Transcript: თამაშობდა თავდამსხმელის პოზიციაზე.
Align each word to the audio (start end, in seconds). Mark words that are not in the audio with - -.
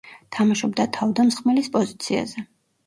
თამაშობდა 0.37 0.87
თავდამსხმელის 0.99 1.71
პოზიციაზე. 1.79 2.49